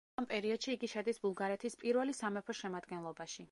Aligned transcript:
ამ 0.19 0.27
პერიოდში 0.29 0.71
იგი 0.77 0.89
შედის 0.93 1.21
ბულგარეთის 1.27 1.79
პირველი 1.83 2.17
სამეფოს 2.23 2.65
შემადგენლობაში. 2.65 3.49